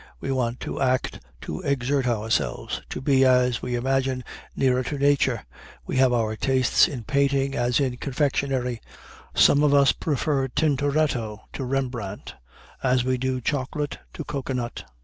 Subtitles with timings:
[0.19, 4.23] We want to act, to exert ourselves, to be, as we imagine,
[4.55, 5.45] nearer to nature.
[5.85, 8.81] We have our tastes in painting as in confectionery.
[9.35, 12.33] Some of us prefer Tintoretto to Rembrandt,
[12.81, 14.85] as we do chocolate to cocoanut.